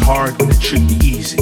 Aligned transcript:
hard 0.00 0.40
when 0.40 0.50
it 0.50 0.60
should 0.62 0.86
be 0.88 0.98
easy. 1.06 1.36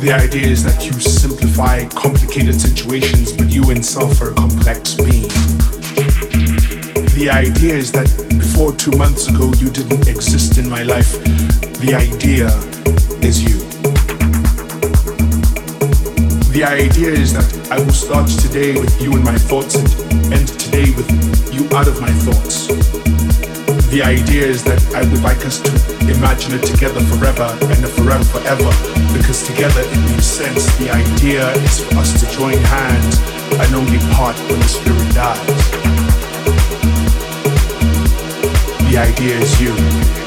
The 0.00 0.12
idea 0.12 0.46
is 0.46 0.62
that 0.64 0.84
you 0.84 0.92
simplify 0.92 1.84
complicated 1.88 2.60
situations, 2.60 3.32
but 3.32 3.48
you 3.50 3.70
in 3.70 3.82
self 3.82 4.20
are 4.20 4.30
a 4.30 4.34
complex 4.34 4.94
being. 4.94 5.28
The 7.16 7.30
idea 7.30 7.74
is 7.74 7.92
that 7.92 8.08
before 8.28 8.72
two 8.72 8.90
months 8.98 9.28
ago 9.28 9.52
you 9.58 9.70
didn't 9.70 10.08
exist 10.08 10.58
in 10.58 10.68
my 10.68 10.82
life. 10.82 11.12
The 11.80 11.94
idea 11.94 12.48
is 13.22 13.42
you. 13.42 13.58
The 16.52 16.64
idea 16.64 17.10
is 17.10 17.32
that 17.32 17.48
I 17.70 17.78
will 17.78 17.92
start 17.92 18.28
today 18.28 18.78
with 18.78 19.00
you 19.00 19.16
in 19.16 19.24
my 19.24 19.36
thoughts 19.36 19.74
idea 24.04 24.46
is 24.46 24.62
that 24.64 24.82
I 24.94 25.00
would 25.08 25.22
like 25.22 25.46
us 25.46 25.60
to 25.60 25.70
imagine 26.10 26.52
it 26.54 26.62
together 26.62 27.00
forever 27.00 27.48
and 27.72 27.88
forever 27.88 28.24
forever 28.24 28.70
because 29.16 29.46
together 29.46 29.80
it 29.80 30.10
makes 30.10 30.26
sense. 30.26 30.66
The 30.76 30.90
idea 30.90 31.50
is 31.64 31.80
for 31.84 31.98
us 31.98 32.20
to 32.20 32.30
join 32.36 32.58
hands 32.58 33.18
and 33.60 33.74
only 33.74 33.98
part 34.12 34.36
when 34.50 34.60
the 34.60 34.68
spirit 34.68 35.14
dies. 35.14 35.70
The 38.90 38.98
idea 38.98 39.38
is 39.38 39.60
you. 39.60 40.23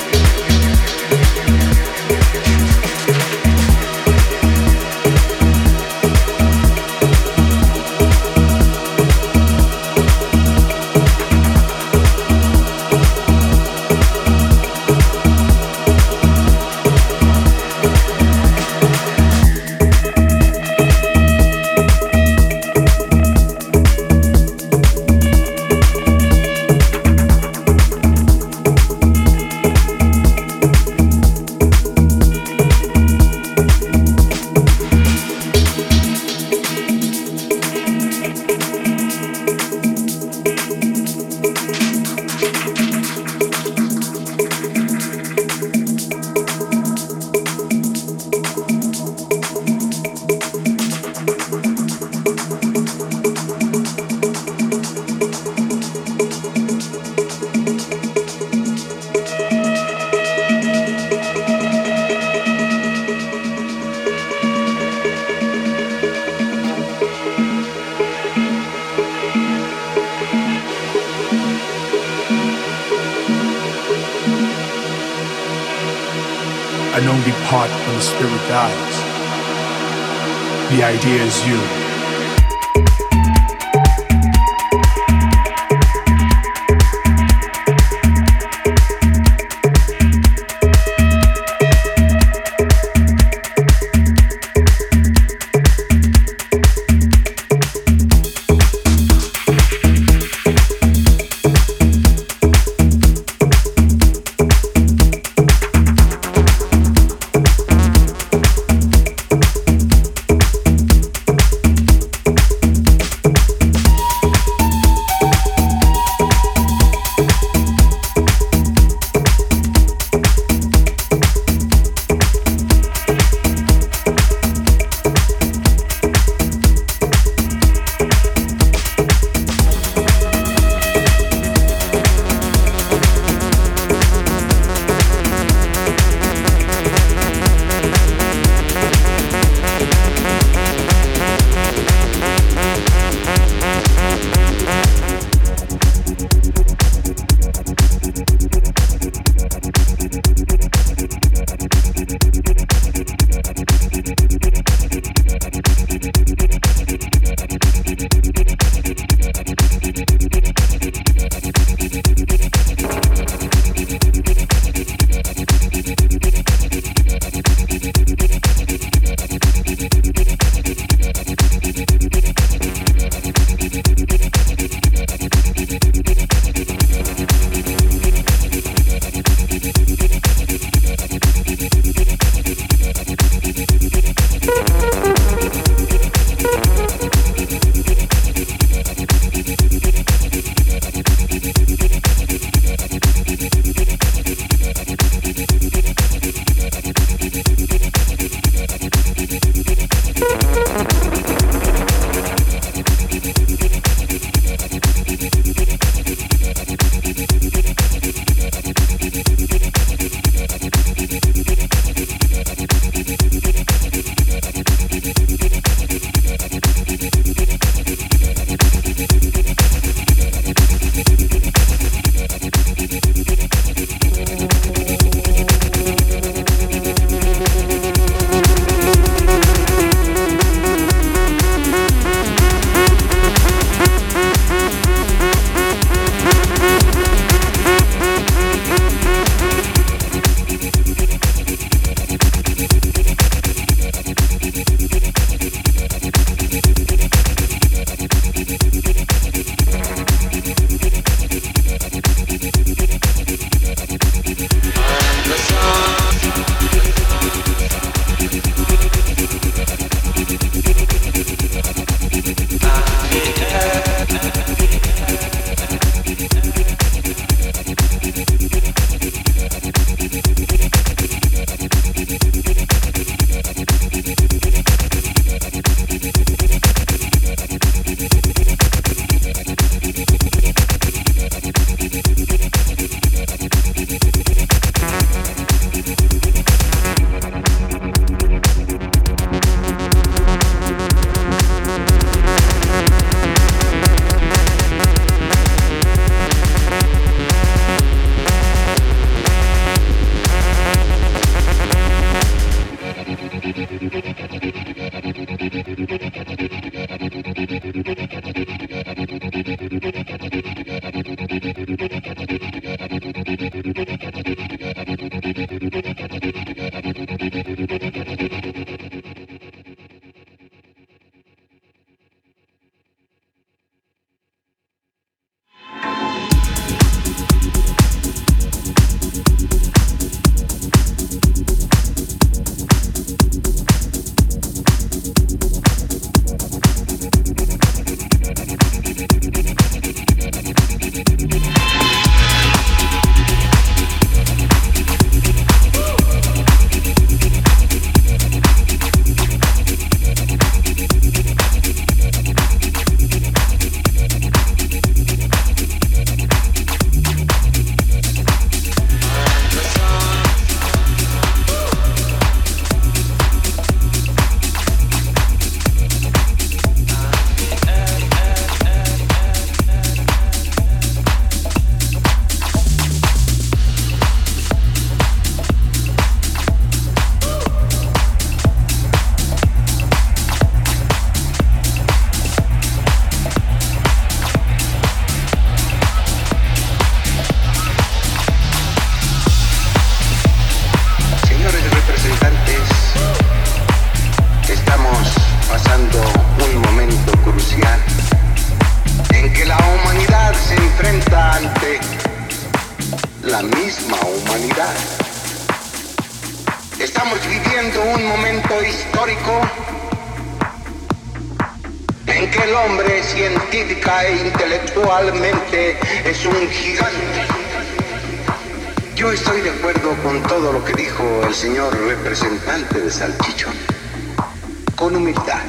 con 424.78 424.96
humildad. 424.96 425.42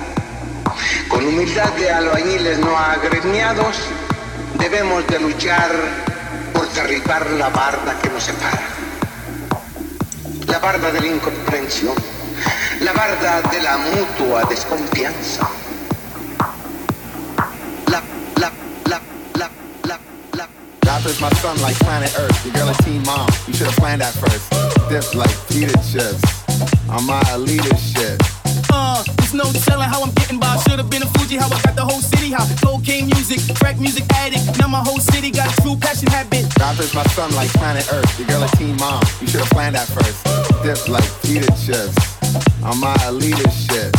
Con 1.08 1.24
humildad 1.24 1.70
de 1.74 1.90
albañiles 1.90 2.58
no 2.58 2.76
agremiados, 2.76 3.76
debemos 4.58 5.07
de 5.07 5.20
luchar 5.20 5.70
por 6.55 6.68
derribar 6.73 7.31
la 7.32 7.50
barda 7.50 7.98
que 8.00 8.08
nos 8.08 8.24
separa. 8.24 8.68
La 10.47 10.58
barda 10.58 10.90
de 10.90 11.00
la 11.00 11.07
incomprensión, 11.07 11.94
la 12.81 12.92
barda 12.92 13.42
de 13.42 13.60
la 13.60 13.76
mutua 13.76 14.44
desconfianza. 14.44 15.47
La, 17.86 18.02
is 21.07 21.20
my 21.20 21.31
son 21.34 21.60
like 21.60 21.76
planet 21.76 22.12
Earth. 22.18 22.44
The 22.44 22.50
girl 22.50 22.68
is 22.68 22.78
team 22.78 23.02
mom. 23.05 23.28
You 23.47 23.55
should 23.55 23.66
have 23.66 23.76
planned 23.76 24.00
that 24.00 24.15
first. 24.15 24.50
Dips 24.89 25.15
like 25.15 25.36
Peter 25.48 25.73
chips. 25.84 26.23
I'm 26.89 27.07
my 27.07 27.36
leadership. 27.36 28.38
It's 29.28 29.36
no 29.36 29.44
telling 29.68 29.86
how 29.86 30.02
I'm 30.02 30.10
getting 30.12 30.40
by. 30.40 30.57
Should've 30.65 30.89
been 30.89 31.02
a 31.02 31.07
Fuji, 31.20 31.36
how 31.36 31.52
I 31.52 31.60
got 31.60 31.76
the 31.76 31.84
whole 31.84 32.00
city 32.00 32.32
high. 32.32 32.48
Cocaine 32.65 33.12
music, 33.12 33.36
crack 33.60 33.78
music 33.78 34.08
addict. 34.16 34.58
Now 34.58 34.68
my 34.68 34.81
whole 34.81 35.00
city 35.00 35.31
got 35.31 35.52
a 35.52 35.60
true 35.60 35.76
passion 35.76 36.08
habit. 36.08 36.48
Rap 36.57 36.81
is 36.81 36.94
my 36.94 37.05
sun, 37.12 37.28
like 37.36 37.52
planet 37.52 37.84
Earth. 37.92 38.08
Your 38.18 38.26
girl 38.26 38.42
a 38.44 38.48
teen 38.57 38.74
mom. 38.81 39.05
You 39.20 39.28
should've 39.28 39.52
planned 39.52 39.76
that 39.76 39.84
first. 39.84 40.24
Dip 40.65 40.81
like 40.89 41.05
pita 41.20 41.44
chips. 41.60 41.92
I'm 42.65 42.81
my 42.81 42.97
elitist 43.05 43.68
shit. 43.68 43.92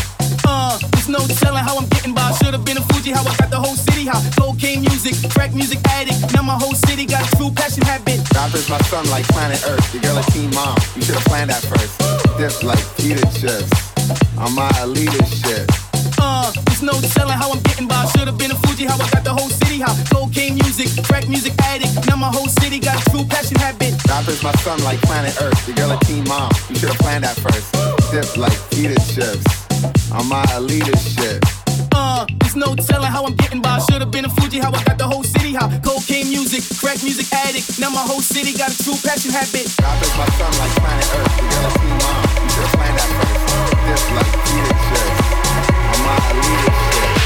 Uh, 0.49 0.81
there's 0.97 1.09
no 1.09 1.21
telling 1.37 1.61
how 1.61 1.77
I'm 1.77 1.85
getting 1.93 2.15
by. 2.15 2.33
Should've 2.41 2.65
been 2.65 2.81
a 2.81 2.85
Fuji, 2.89 3.11
how 3.11 3.21
I 3.21 3.37
got 3.37 3.51
the 3.51 3.61
whole 3.61 3.77
city 3.77 4.09
high. 4.09 4.25
Cocaine 4.33 4.81
music, 4.81 5.13
crack 5.29 5.53
music 5.53 5.77
addict. 5.93 6.33
Now 6.33 6.41
my 6.41 6.57
whole 6.57 6.73
city 6.89 7.05
got 7.05 7.21
a 7.21 7.37
true 7.37 7.53
passion 7.53 7.85
habit. 7.85 8.17
Rap 8.33 8.49
is 8.55 8.67
my 8.67 8.81
sun, 8.89 9.05
like 9.13 9.29
planet 9.29 9.61
Earth. 9.69 9.93
Your 9.93 10.01
girl 10.01 10.17
a 10.17 10.23
teen 10.33 10.49
mom. 10.57 10.73
You 10.95 11.03
should've 11.05 11.21
planned 11.29 11.51
that 11.53 11.61
first. 11.69 11.93
Dip 12.41 12.63
like 12.65 12.81
pita 12.97 13.21
chips. 13.37 13.88
I'm 14.37 14.57
out 14.57 14.79
of 14.79 14.89
leadership. 14.89 15.69
Uh, 16.17 16.51
there's 16.65 16.81
no 16.81 16.93
telling 17.13 17.37
how 17.37 17.51
I'm 17.51 17.61
getting 17.63 17.87
by. 17.87 18.05
Should've 18.15 18.37
been 18.37 18.51
a 18.51 18.55
Fuji, 18.55 18.85
how 18.85 18.95
I 18.95 19.09
got 19.09 19.23
the 19.23 19.33
whole 19.33 19.49
city 19.49 19.79
How 19.79 19.93
Cocaine 20.11 20.55
music, 20.55 20.87
crack 21.03 21.27
music 21.27 21.53
addict. 21.63 22.07
Now 22.07 22.15
my 22.15 22.31
whole 22.31 22.47
city 22.47 22.79
got 22.79 22.95
a 22.99 23.09
true 23.09 23.25
passion 23.25 23.57
habit. 23.57 23.93
Rap 24.07 24.27
is 24.27 24.41
my 24.43 24.51
sun, 24.63 24.81
like 24.83 25.01
planet 25.01 25.35
Earth. 25.41 25.65
The 25.65 25.73
girl 25.73 25.91
a 25.91 25.99
teen 26.05 26.23
mom. 26.27 26.51
You 26.69 26.75
should've 26.75 26.97
planned 26.99 27.23
that 27.23 27.35
first. 27.37 27.73
Just 28.11 28.37
like 28.37 28.57
Peter 28.71 28.95
chips. 29.11 29.45
I'm 30.11 30.31
out 30.31 30.51
of 30.53 30.63
leadership. 30.63 31.43
Uh, 31.91 32.25
there's 32.39 32.55
no 32.55 32.75
telling 32.75 33.11
how 33.11 33.25
I'm 33.25 33.35
getting 33.35 33.61
by. 33.61 33.79
Should've 33.89 34.11
been 34.11 34.25
a 34.25 34.29
Fuji, 34.29 34.59
how 34.59 34.71
I 34.71 34.83
got 34.83 34.97
the 34.97 35.07
whole 35.07 35.23
city 35.23 35.53
How 35.53 35.67
Cocaine 35.79 36.29
music, 36.29 36.63
crack 36.79 37.03
music 37.03 37.31
addict. 37.33 37.79
Now 37.79 37.89
my 37.89 38.01
whole 38.01 38.21
city 38.21 38.57
got 38.57 38.71
a 38.71 38.77
true 38.83 38.97
passion 39.03 39.31
habit. 39.31 39.67
Rap 39.79 40.01
is 40.01 40.13
my 40.17 40.27
sun, 40.39 40.51
like 40.57 40.73
planet 40.79 41.07
Earth. 41.15 41.35
The 41.35 41.45
girl 41.51 41.65
a 41.67 41.71
teen 41.77 41.97
mom. 41.99 42.23
You 42.43 42.49
should've 42.49 42.73
planned 42.73 42.97
that 42.97 43.09
first 43.19 43.78
just 43.89 44.11
like 44.11 44.25
THX, 44.45 45.17
my 46.05 46.31
leadership. 46.41 47.18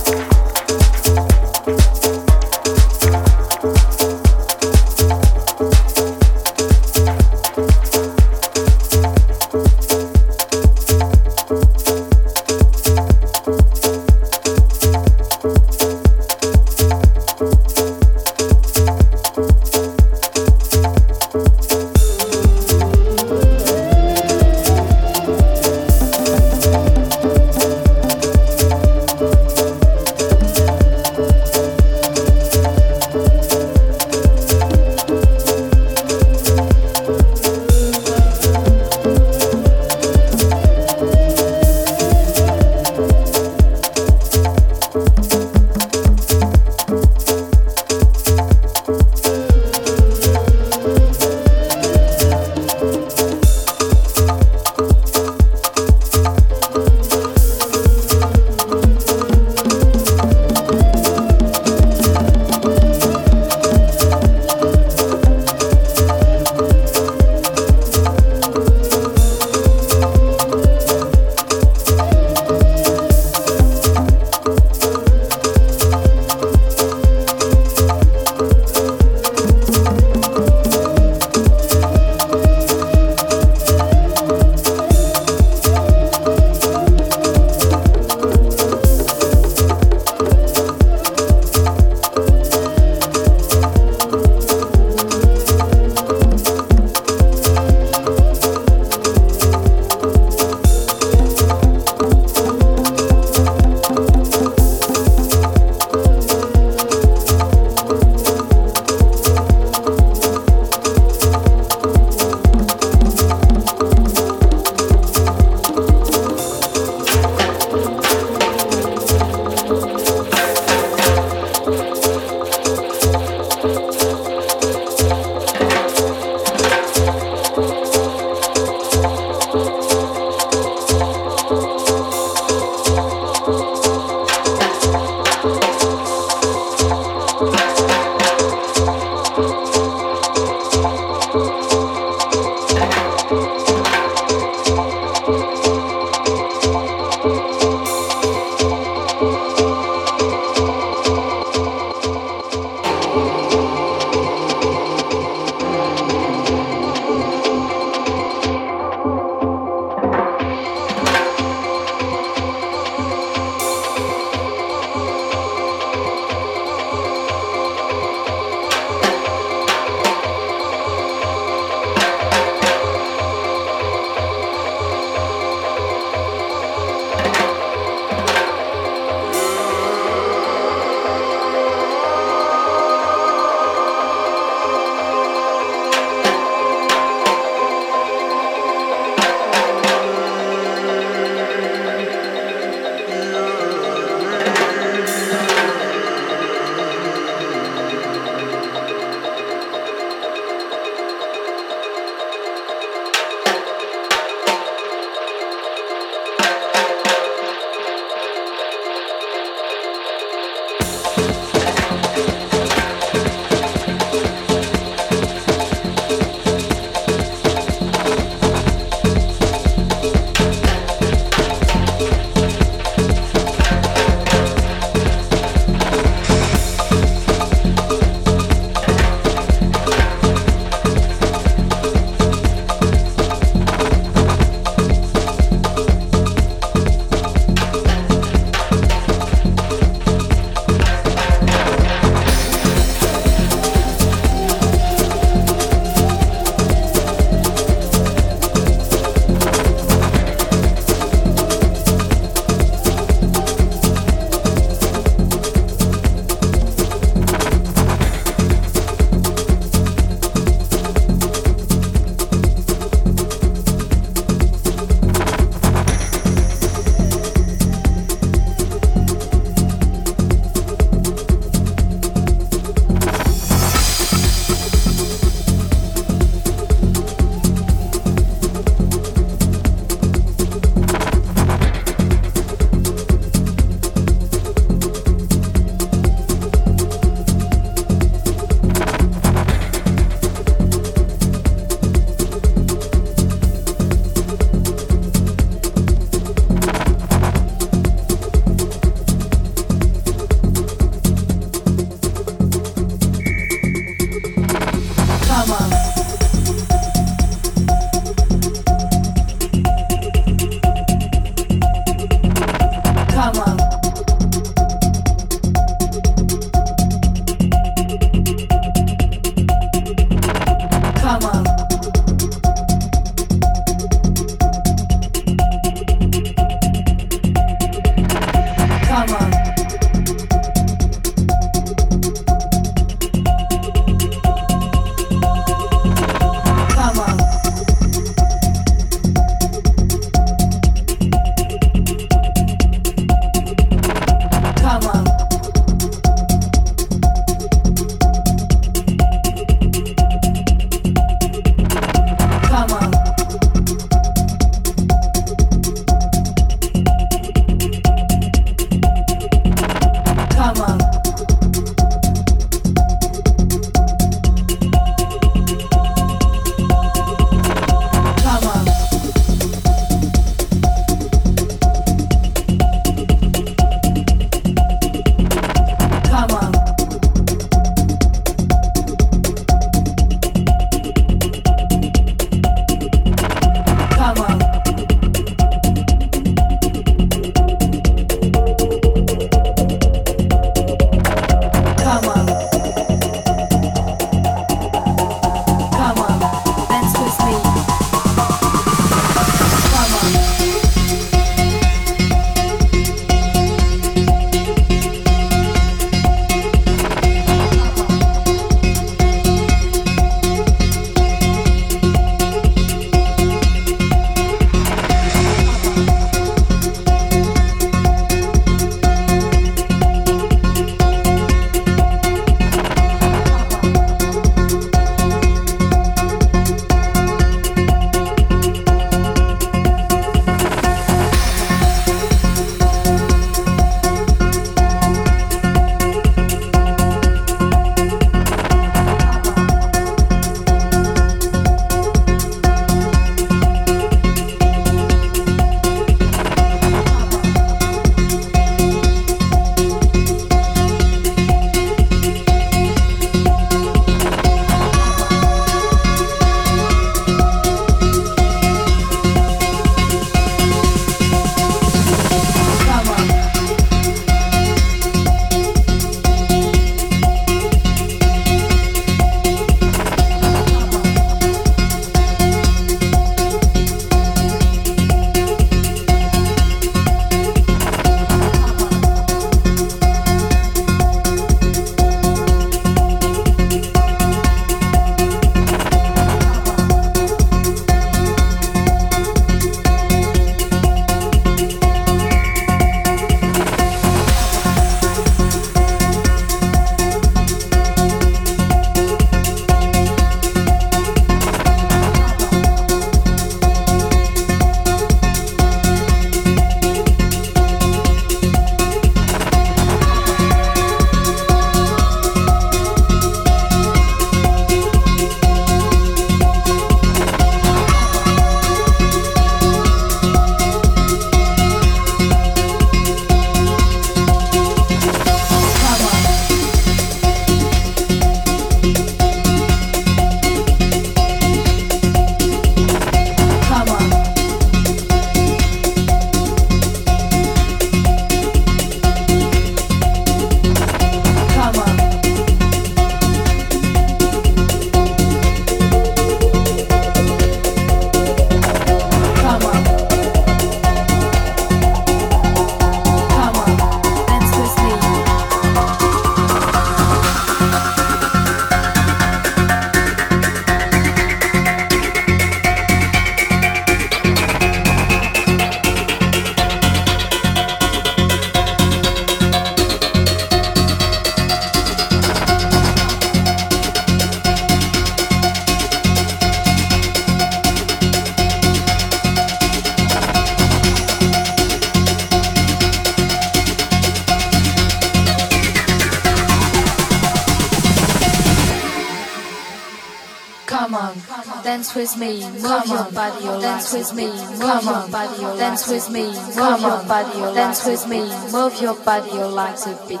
With 593.92 593.96
me, 593.96 594.06
move 594.38 594.64
your 594.64 594.88
body, 594.88 595.38
dance 595.38 595.68
with 595.68 595.90
me, 595.90 596.06
move 596.06 596.60
your 596.60 596.82
body, 596.84 597.34
dance 597.34 597.66
with 597.66 597.88
me, 597.88 598.00
move 598.32 598.60
your 598.60 598.74
body, 598.74 599.10
legs 599.12 599.66
a 599.66 599.86
bit. 599.86 600.00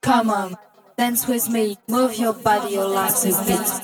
Come 0.00 0.30
on, 0.30 0.56
dance 0.96 1.28
with 1.28 1.48
me, 1.50 1.76
move 1.88 2.16
your 2.16 2.32
body, 2.32 2.74
your 2.74 2.86
legs 2.86 3.24
a 3.24 3.44
bit. 3.44 3.81